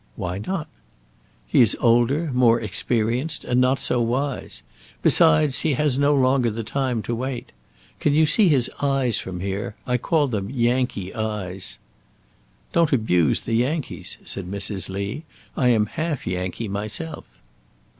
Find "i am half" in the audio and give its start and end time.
15.55-16.25